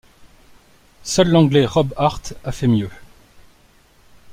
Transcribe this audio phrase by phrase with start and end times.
[1.03, 2.89] Seul l'Anglais Rob Hart a fait mieux.